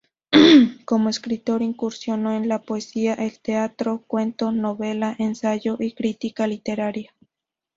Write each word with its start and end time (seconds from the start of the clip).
Como 0.85 1.09
escritor 1.09 1.61
incursionó 1.61 2.33
en 2.33 2.47
la 2.49 2.57
poesía, 2.63 3.13
el 3.13 3.37
teatro, 3.39 4.01
cuento, 4.07 4.51
novela, 4.51 5.15
ensayo 5.19 5.77
y 5.79 5.91
crítica 5.91 6.47
literaria. 6.47 7.13